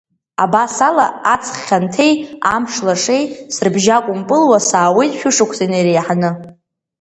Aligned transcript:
Абас 0.43 0.75
ала, 0.87 1.07
аҵх 1.33 1.53
хьанҭеи, 1.65 2.13
амш 2.53 2.73
лашеи 2.85 3.23
срыбжьакәымпылуа 3.53 4.59
саауеит 4.67 5.13
шәышықәса 5.19 5.63
инареиҳаны. 5.67 6.31